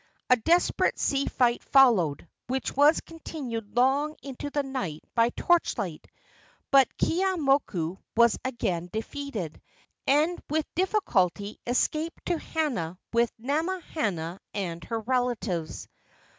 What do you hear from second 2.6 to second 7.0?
was continued long into the night by torchlight; but